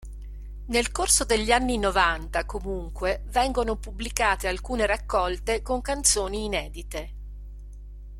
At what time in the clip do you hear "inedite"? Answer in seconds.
6.45-7.13